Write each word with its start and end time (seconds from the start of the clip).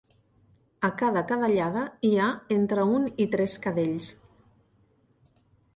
A 0.87 0.89
cada 1.01 1.21
cadellada 1.33 1.83
hi 2.09 2.13
ha 2.23 2.31
entre 2.57 2.89
un 2.97 3.07
i 3.27 3.31
tres 3.35 3.59
cadells. 3.69 4.13